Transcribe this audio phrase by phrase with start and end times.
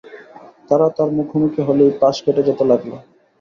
[0.69, 2.91] তারা তাঁর মুখোমুখি হলেই পাশ কেটে যেতে লাগল।